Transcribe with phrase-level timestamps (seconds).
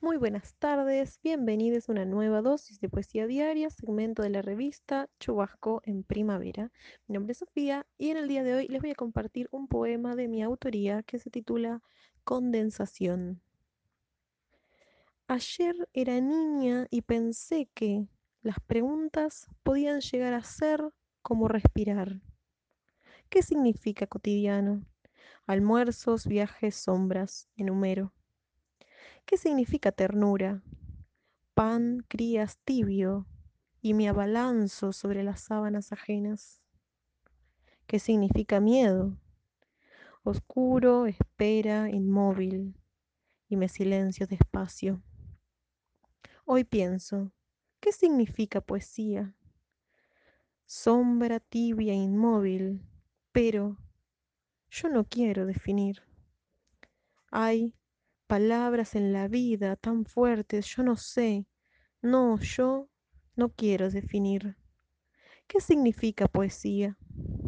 [0.00, 5.10] Muy buenas tardes, bienvenidos a una nueva dosis de poesía diaria, segmento de la revista
[5.18, 6.70] Chubasco en Primavera.
[7.08, 9.66] Mi nombre es Sofía y en el día de hoy les voy a compartir un
[9.66, 11.82] poema de mi autoría que se titula
[12.22, 13.42] Condensación.
[15.26, 18.06] Ayer era niña y pensé que
[18.40, 20.80] las preguntas podían llegar a ser
[21.22, 22.20] como respirar.
[23.28, 24.86] ¿Qué significa cotidiano?
[25.44, 28.12] Almuerzos, viajes, sombras, enumero.
[29.28, 30.62] ¿Qué significa ternura?
[31.52, 33.26] Pan, crías, tibio,
[33.82, 36.62] y me abalanzo sobre las sábanas ajenas.
[37.86, 39.18] ¿Qué significa miedo?
[40.22, 42.80] Oscuro, espera, inmóvil,
[43.50, 45.02] y me silencio despacio.
[46.46, 47.30] Hoy pienso,
[47.80, 49.36] ¿qué significa poesía?
[50.64, 52.80] Sombra tibia, inmóvil,
[53.32, 53.76] pero
[54.70, 56.02] yo no quiero definir.
[57.30, 57.74] Hay
[58.28, 61.46] palabras en la vida tan fuertes, yo no sé.
[62.02, 62.90] No, yo
[63.36, 64.58] no quiero definir.
[65.48, 66.98] ¿Qué significa poesía?